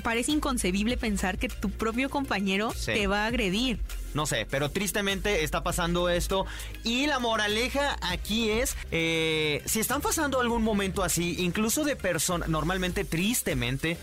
parece 0.03 0.33
inconcebible 0.33 0.97
pensar 0.97 1.39
que 1.39 1.49
tu 1.49 1.71
propio 1.71 2.11
compañero 2.11 2.73
te 2.85 3.07
va 3.07 3.25
a 3.25 3.27
agredir. 3.27 3.79
No 4.15 4.25
sé, 4.25 4.47
pero 4.51 4.71
tristemente 4.71 5.45
está 5.45 5.63
pasando 5.63 6.09
esto. 6.09 6.47
Y 6.85 7.07
la 7.07 7.19
moraleja 7.19 7.99
aquí 8.01 8.49
es, 8.49 8.75
eh, 8.91 9.63
si 9.67 9.79
están 9.79 10.01
pasando 10.01 10.41
algún 10.41 10.63
momento 10.63 11.03
así, 11.03 11.37
incluso 11.39 11.85
de 11.85 11.97
personas, 11.97 12.49
normalmente, 12.49 13.05
tristemente, 13.05 13.99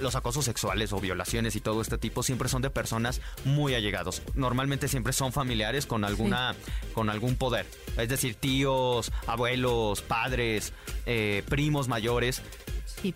los 0.00 0.16
acosos 0.16 0.44
sexuales 0.44 0.92
o 0.92 0.98
violaciones 0.98 1.54
y 1.54 1.60
todo 1.60 1.82
este 1.82 1.98
tipo 1.98 2.24
siempre 2.24 2.48
son 2.48 2.62
de 2.62 2.70
personas 2.70 3.20
muy 3.44 3.74
allegados. 3.74 4.22
Normalmente 4.34 4.88
siempre 4.88 5.12
son 5.12 5.32
familiares 5.32 5.86
con 5.86 6.04
alguna, 6.04 6.56
con 6.92 7.08
algún 7.08 7.36
poder. 7.36 7.66
Es 7.96 8.08
decir, 8.08 8.34
tíos, 8.34 9.12
abuelos, 9.28 10.02
padres, 10.02 10.72
eh, 11.06 11.44
primos 11.48 11.86
mayores 11.86 12.42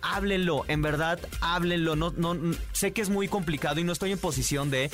Háblenlo, 0.01 0.65
en 0.67 0.81
verdad, 0.81 1.19
háblenlo. 1.41 1.95
No, 1.95 2.11
no, 2.11 2.35
sé 2.73 2.93
que 2.93 3.01
es 3.01 3.09
muy 3.09 3.27
complicado 3.27 3.79
y 3.79 3.83
no 3.83 3.93
estoy 3.93 4.11
en 4.11 4.19
posición 4.19 4.69
de 4.69 4.91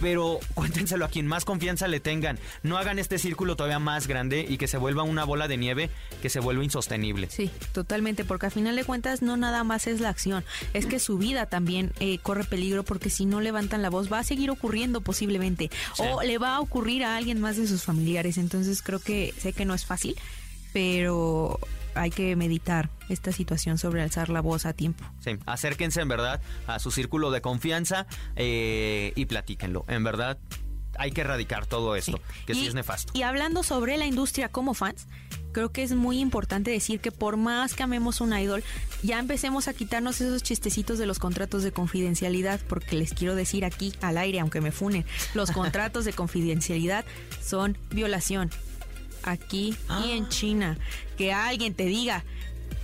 pero 0.00 0.38
cuéntenselo 0.54 1.04
a 1.04 1.08
quien 1.08 1.26
más 1.26 1.44
confianza 1.44 1.88
le 1.88 2.00
tengan. 2.00 2.38
No 2.62 2.78
hagan 2.78 2.98
este 2.98 3.18
círculo 3.18 3.56
todavía 3.56 3.78
más 3.78 4.06
grande 4.06 4.46
y 4.48 4.58
que 4.58 4.68
se 4.68 4.78
vuelva 4.78 5.02
una 5.02 5.24
bola 5.24 5.48
de 5.48 5.56
nieve 5.56 5.90
que 6.22 6.30
se 6.30 6.40
vuelva 6.40 6.64
insostenible. 6.64 7.28
Sí, 7.30 7.50
totalmente, 7.72 8.24
porque 8.24 8.46
al 8.46 8.52
final 8.52 8.76
de 8.76 8.84
cuentas 8.84 9.22
no 9.22 9.36
nada 9.36 9.64
más 9.64 9.86
es 9.86 10.00
la 10.00 10.08
acción, 10.08 10.44
es 10.74 10.86
que 10.86 10.98
su 10.98 11.18
vida 11.18 11.46
también 11.46 11.92
eh, 12.00 12.18
corre 12.18 12.44
peligro 12.44 12.84
porque 12.84 13.10
si 13.10 13.26
no 13.26 13.40
levantan 13.40 13.82
la 13.82 13.90
voz 13.90 14.12
va 14.12 14.20
a 14.20 14.24
seguir 14.24 14.50
ocurriendo 14.50 15.00
posiblemente 15.00 15.70
o 15.98 16.22
le 16.22 16.38
va 16.38 16.56
a 16.56 16.60
ocurrir 16.60 17.04
a 17.04 17.16
alguien 17.16 17.40
más 17.40 17.56
de 17.56 17.66
sus 17.66 17.84
familiares. 17.84 18.38
Entonces 18.38 18.82
creo 18.82 19.00
que 19.00 19.34
sé 19.38 19.52
que 19.52 19.64
no 19.64 19.74
es 19.74 19.84
fácil, 19.84 20.16
pero 20.72 21.58
hay 21.98 22.10
que 22.10 22.36
meditar 22.36 22.90
esta 23.08 23.32
situación 23.32 23.78
sobre 23.78 24.02
alzar 24.02 24.28
la 24.28 24.40
voz 24.40 24.66
a 24.66 24.72
tiempo. 24.72 25.04
Sí, 25.20 25.38
acérquense 25.46 26.00
en 26.00 26.08
verdad 26.08 26.40
a 26.66 26.78
su 26.78 26.90
círculo 26.90 27.30
de 27.30 27.40
confianza 27.40 28.06
eh, 28.36 29.12
y 29.16 29.26
platíquenlo. 29.26 29.84
En 29.88 30.04
verdad, 30.04 30.38
hay 30.98 31.12
que 31.12 31.20
erradicar 31.22 31.66
todo 31.66 31.96
esto, 31.96 32.20
que 32.46 32.54
sí 32.54 32.66
es 32.66 32.74
nefasto. 32.74 33.12
Y 33.14 33.22
hablando 33.22 33.62
sobre 33.62 33.96
la 33.96 34.06
industria 34.06 34.48
como 34.48 34.74
fans, 34.74 35.06
creo 35.52 35.70
que 35.70 35.82
es 35.82 35.92
muy 35.94 36.18
importante 36.18 36.70
decir 36.70 37.00
que 37.00 37.12
por 37.12 37.36
más 37.36 37.74
que 37.74 37.82
amemos 37.82 38.20
un 38.20 38.36
idol, 38.36 38.62
ya 39.02 39.18
empecemos 39.18 39.68
a 39.68 39.74
quitarnos 39.74 40.20
esos 40.20 40.42
chistecitos 40.42 40.98
de 40.98 41.06
los 41.06 41.18
contratos 41.18 41.62
de 41.62 41.72
confidencialidad, 41.72 42.60
porque 42.68 42.96
les 42.96 43.14
quiero 43.14 43.34
decir 43.34 43.64
aquí 43.64 43.92
al 44.00 44.18
aire, 44.18 44.40
aunque 44.40 44.60
me 44.60 44.72
funen, 44.72 45.04
los 45.34 45.50
contratos 45.52 46.04
de 46.04 46.12
confidencialidad 46.12 47.04
son 47.42 47.78
violación 47.90 48.50
aquí 49.22 49.76
y 50.04 50.12
en 50.12 50.24
ah. 50.24 50.28
China. 50.28 50.78
Que 51.16 51.32
alguien 51.32 51.74
te 51.74 51.84
diga, 51.84 52.24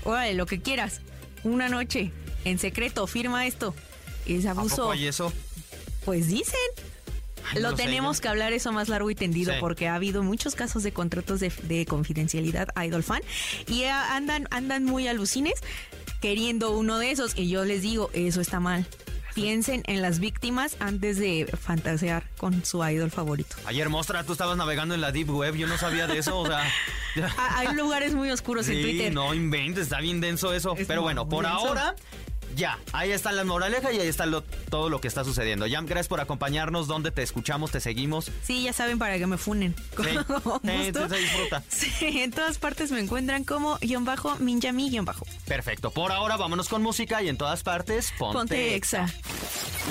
órale, 0.04 0.34
lo 0.34 0.46
que 0.46 0.60
quieras, 0.60 1.00
una 1.42 1.68
noche, 1.68 2.12
en 2.44 2.58
secreto, 2.58 3.06
firma 3.06 3.46
esto. 3.46 3.74
Es 4.26 4.46
abuso. 4.46 4.90
¿A 4.90 4.96
y 4.96 5.06
eso? 5.06 5.32
Pues 6.04 6.28
dicen. 6.28 6.58
lo 7.54 7.70
no 7.70 7.76
tenemos 7.76 8.20
que 8.20 8.28
hablar 8.28 8.52
eso 8.52 8.72
más 8.72 8.88
largo 8.88 9.10
y 9.10 9.14
tendido 9.14 9.52
Sí. 9.52 9.58
porque 9.60 9.86
ha 9.88 9.94
habido 9.94 10.22
muchos 10.22 10.54
casos 10.54 10.82
de 10.82 10.92
contratos 10.92 11.40
de, 11.40 11.52
de 11.64 11.84
confidencialidad 11.84 12.68
Idol 12.82 13.02
Fan 13.02 13.20
y 13.68 13.84
andan, 13.84 14.48
andan 14.50 14.84
muy 14.84 15.08
alucines 15.08 15.54
queriendo 16.22 16.70
uno 16.70 16.98
de 16.98 17.10
esos 17.10 17.36
y 17.36 17.48
yo 17.48 17.66
les 17.66 17.82
digo, 17.82 18.10
eso 18.14 18.40
está 18.40 18.60
mal. 18.60 18.86
Piensen 19.34 19.82
en 19.86 20.00
las 20.00 20.20
víctimas 20.20 20.76
antes 20.78 21.18
de 21.18 21.46
fantasear 21.60 22.22
con 22.36 22.64
su 22.64 22.84
idol 22.88 23.10
favorito. 23.10 23.56
Ayer, 23.66 23.88
Mostra, 23.88 24.22
tú 24.24 24.32
estabas 24.32 24.56
navegando 24.56 24.94
en 24.94 25.00
la 25.00 25.10
Deep 25.10 25.28
Web, 25.30 25.56
yo 25.56 25.66
no 25.66 25.76
sabía 25.76 26.06
de 26.06 26.18
eso, 26.18 26.38
o 26.38 26.46
sea... 26.46 26.62
Ah, 27.38 27.58
Hay 27.58 27.74
lugares 27.76 28.12
muy 28.14 28.30
oscuros 28.32 28.66
en 28.68 28.82
Twitter. 28.82 29.12
no 29.12 29.34
inventes, 29.34 29.84
está 29.84 30.00
bien 30.00 30.20
denso 30.20 30.52
eso. 30.52 30.74
Es 30.76 30.84
Pero 30.88 31.02
bueno, 31.02 31.28
por 31.28 31.44
denso. 31.44 31.58
ahora, 31.68 31.94
ya, 32.56 32.78
ahí 32.92 33.10
están 33.12 33.36
las 33.36 33.46
moralejas 33.46 33.92
y 33.94 34.00
ahí 34.00 34.08
está 34.08 34.26
lo- 34.26 34.42
todo 34.42 34.88
lo 34.88 35.00
que 35.00 35.08
está 35.08 35.24
sucediendo. 35.24 35.66
Jam, 35.68 35.86
gracias 35.86 36.08
por 36.08 36.20
acompañarnos, 36.20 36.86
donde 36.86 37.10
te 37.10 37.22
escuchamos, 37.22 37.70
te 37.70 37.80
seguimos. 37.80 38.30
Sí, 38.42 38.62
ya 38.62 38.72
saben 38.72 38.98
para 38.98 39.18
que 39.18 39.26
me 39.26 39.36
funen. 39.38 39.74
Con 39.96 40.06
Sí, 40.06 40.12
sí, 40.12 40.90
gusto. 40.92 41.08
se 41.08 41.16
disfruta. 41.16 41.62
Sí, 41.68 42.20
en 42.22 42.30
todas 42.30 42.58
partes 42.58 42.90
me 42.90 43.00
encuentran 43.00 43.44
como 43.44 43.78
guion 43.80 44.04
bajo, 44.04 44.36
minjami 44.36 44.90
guion 44.90 45.04
bajo. 45.04 45.26
Perfecto, 45.46 45.90
por 45.90 46.12
ahora 46.12 46.36
vámonos 46.36 46.68
con 46.68 46.82
música 46.82 47.22
y 47.22 47.28
en 47.28 47.36
todas 47.36 47.62
partes, 47.62 48.12
ponte, 48.18 48.38
Ponte 48.38 48.74
exa. 48.74 49.04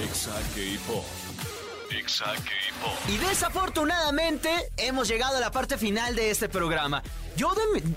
Exa 0.03 0.31
K-Pop. 0.55 1.05
Y 3.07 3.17
desafortunadamente 3.17 4.49
hemos 4.77 5.07
llegado 5.07 5.37
a 5.37 5.39
la 5.39 5.51
parte 5.51 5.77
final 5.77 6.15
de 6.15 6.31
este 6.31 6.49
programa. 6.49 7.03
Yo 7.35 7.51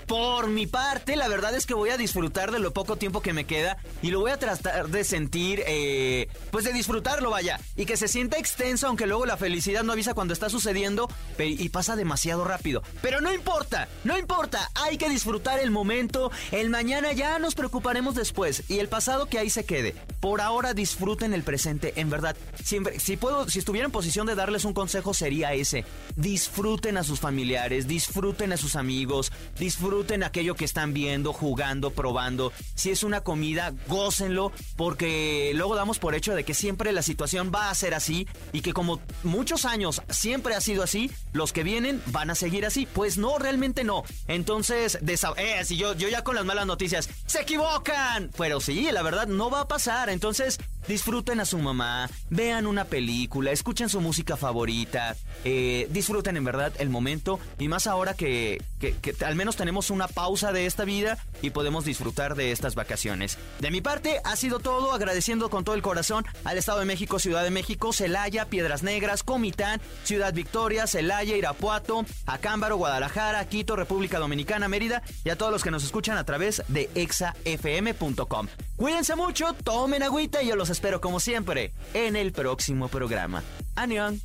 por 0.07 0.47
mi 0.47 0.65
parte, 0.65 1.15
la 1.15 1.27
verdad 1.27 1.53
es 1.53 1.67
que 1.67 1.75
voy 1.75 1.91
a 1.91 1.97
disfrutar 1.97 2.51
de 2.51 2.57
lo 2.57 2.73
poco 2.73 2.95
tiempo 2.95 3.21
que 3.21 3.33
me 3.33 3.45
queda 3.45 3.77
y 4.01 4.09
lo 4.09 4.19
voy 4.19 4.31
a 4.31 4.39
tratar 4.39 4.89
de 4.89 5.03
sentir, 5.03 5.63
eh, 5.67 6.27
pues 6.49 6.65
de 6.65 6.73
disfrutarlo, 6.73 7.29
vaya, 7.29 7.59
y 7.75 7.85
que 7.85 7.97
se 7.97 8.07
sienta 8.07 8.37
extenso, 8.37 8.87
aunque 8.87 9.05
luego 9.05 9.27
la 9.27 9.37
felicidad 9.37 9.83
no 9.83 9.93
avisa 9.93 10.15
cuando 10.15 10.33
está 10.33 10.49
sucediendo 10.49 11.07
y 11.37 11.69
pasa 11.69 11.95
demasiado 11.95 12.45
rápido. 12.45 12.81
Pero 13.01 13.21
no 13.21 13.31
importa, 13.31 13.87
no 14.03 14.17
importa, 14.17 14.71
hay 14.73 14.97
que 14.97 15.07
disfrutar 15.07 15.59
el 15.59 15.69
momento, 15.69 16.31
el 16.51 16.71
mañana 16.71 17.13
ya 17.13 17.37
nos 17.37 17.53
preocuparemos 17.53 18.15
después 18.15 18.63
y 18.67 18.79
el 18.79 18.89
pasado 18.89 19.27
que 19.27 19.37
ahí 19.37 19.51
se 19.51 19.65
quede. 19.65 19.93
Por 20.19 20.41
ahora 20.41 20.73
disfruten 20.73 21.33
el 21.33 21.43
presente, 21.43 21.93
en 21.97 22.09
verdad. 22.09 22.35
Siempre, 22.63 22.99
si 22.99 23.17
puedo, 23.17 23.47
si 23.47 23.59
estuviera 23.59 23.86
en 23.87 23.91
posición 23.91 24.27
de 24.27 24.35
darles 24.35 24.65
un 24.65 24.73
consejo 24.73 25.13
sería 25.13 25.53
ese. 25.53 25.83
Disfruten 26.15 26.97
a 26.97 27.03
sus 27.03 27.19
familiares, 27.19 27.87
disfruten 27.87 28.53
a 28.53 28.57
sus 28.57 28.75
amigos, 28.75 29.31
disfruten 29.57 30.23
aquello 30.23 30.55
que 30.55 30.65
están 30.65 30.93
viendo, 30.93 31.33
jugando, 31.33 31.91
probando. 31.91 32.53
Si 32.75 32.91
es 32.91 33.03
una 33.03 33.21
comida, 33.21 33.73
gócenlo, 33.87 34.51
porque 34.75 35.51
luego 35.55 35.75
damos 35.75 35.99
por 35.99 36.15
hecho 36.15 36.35
de 36.35 36.43
que 36.43 36.53
siempre 36.53 36.91
la 36.91 37.01
situación 37.01 37.51
va 37.53 37.69
a 37.69 37.75
ser 37.75 37.93
así 37.93 38.27
y 38.51 38.61
que 38.61 38.73
como 38.73 38.99
muchos 39.23 39.65
años 39.65 40.01
siempre 40.09 40.53
ha 40.53 40.61
sido 40.61 40.83
así, 40.83 41.09
los 41.33 41.53
que 41.53 41.63
vienen 41.63 42.01
van 42.07 42.29
a 42.29 42.35
seguir 42.35 42.65
así. 42.65 42.87
Pues 42.93 43.17
no, 43.17 43.37
realmente 43.39 43.83
no. 43.83 44.03
Entonces, 44.27 44.99
eh, 45.37 45.65
si 45.65 45.77
yo, 45.77 45.93
yo 45.95 46.09
ya 46.09 46.23
con 46.23 46.35
las 46.35 46.45
malas 46.45 46.67
noticias, 46.67 47.09
se 47.25 47.41
equivocan. 47.41 48.29
Pero 48.37 48.59
sí, 48.59 48.89
la 48.91 49.01
verdad 49.01 49.27
no 49.27 49.49
va 49.49 49.61
a 49.61 49.67
pasar. 49.67 50.09
Entonces, 50.09 50.59
disfruten 50.87 51.39
a 51.39 51.45
su 51.45 51.57
mamá, 51.59 52.09
vean 52.29 52.67
una 52.67 52.85
película, 52.85 53.51
escuchen 53.51 53.89
su 53.89 54.01
música 54.01 54.37
favorita, 54.37 55.15
eh, 55.43 55.87
disfruten 55.91 56.37
en 56.37 56.43
verdad 56.43 56.73
el 56.79 56.89
momento 56.89 57.39
y 57.59 57.67
más 57.67 57.87
ahora 57.87 58.13
que, 58.13 58.61
que- 58.79 58.93
que 58.95 59.13
al 59.25 59.35
menos 59.35 59.55
tenemos 59.55 59.89
una 59.89 60.07
pausa 60.07 60.51
de 60.51 60.65
esta 60.65 60.85
vida 60.85 61.17
y 61.41 61.49
podemos 61.51 61.85
disfrutar 61.85 62.35
de 62.35 62.51
estas 62.51 62.75
vacaciones. 62.75 63.37
De 63.59 63.71
mi 63.71 63.81
parte 63.81 64.19
ha 64.23 64.35
sido 64.35 64.59
todo, 64.59 64.91
agradeciendo 64.93 65.49
con 65.49 65.63
todo 65.63 65.75
el 65.75 65.81
corazón 65.81 66.25
al 66.43 66.57
Estado 66.57 66.79
de 66.79 66.85
México, 66.85 67.19
Ciudad 67.19 67.43
de 67.43 67.51
México, 67.51 67.93
Celaya, 67.93 68.45
Piedras 68.45 68.83
Negras, 68.83 69.23
Comitán, 69.23 69.81
Ciudad 70.03 70.33
Victoria, 70.33 70.87
Celaya, 70.87 71.35
Irapuato, 71.35 72.05
Acámbaro, 72.25 72.77
Guadalajara, 72.77 73.47
Quito, 73.47 73.75
República 73.75 74.19
Dominicana, 74.19 74.67
Mérida 74.67 75.01
y 75.23 75.29
a 75.29 75.37
todos 75.37 75.51
los 75.51 75.63
que 75.63 75.71
nos 75.71 75.83
escuchan 75.83 76.17
a 76.17 76.23
través 76.23 76.63
de 76.67 76.89
exafm.com. 76.95 78.47
Cuídense 78.77 79.15
mucho, 79.15 79.53
tomen 79.63 80.03
agüita 80.03 80.43
y 80.43 80.47
yo 80.47 80.55
los 80.55 80.69
espero 80.69 81.01
como 81.01 81.19
siempre 81.19 81.73
en 81.95 82.15
el 82.15 82.31
próximo 82.31 82.87
programa. 82.87 83.43
Anión. 83.75 84.21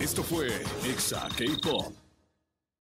Esto 0.00 0.24
fue 0.24 0.48
Exa 0.84 1.28
K-Pop. 1.36 2.01